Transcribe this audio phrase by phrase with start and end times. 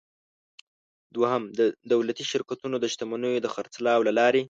[1.15, 1.59] دوهم: د
[1.93, 4.39] دولتي شرکتونو د شتمنیو د خرڅلاو له لارې.